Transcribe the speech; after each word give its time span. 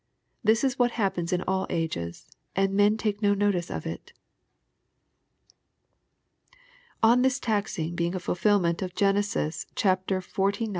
This 0.43 0.63
is 0.63 0.79
what 0.79 0.93
happens 0.97 1.31
in 1.31 1.43
all 1.43 1.67
ages, 1.69 2.25
and 2.55 2.73
men 2.73 2.97
take 2.97 3.21
no 3.21 3.35
notice 3.35 3.69
of 3.69 3.85
it" 3.85 4.13
On 7.03 7.21
this 7.21 7.39
taxing 7.39 7.93
being 7.93 8.15
a 8.15 8.19
fulfilment 8.19 8.81
of 8.81 8.95
Genesis 8.95 9.67
xlix. 9.75 10.69